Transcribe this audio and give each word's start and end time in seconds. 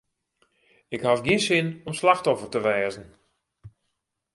Ik 0.95 1.01
haw 1.05 1.19
gjin 1.25 1.41
sin 1.47 1.67
om 1.87 1.93
slachtoffer 1.99 2.49
te 2.51 2.59
wêze. 2.67 3.03